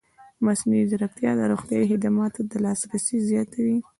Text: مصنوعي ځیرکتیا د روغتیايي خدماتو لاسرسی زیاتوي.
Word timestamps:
مصنوعي 0.45 0.83
ځیرکتیا 0.89 1.31
د 1.37 1.41
روغتیايي 1.51 1.85
خدماتو 1.91 2.39
لاسرسی 2.63 3.17
زیاتوي. 3.29 3.77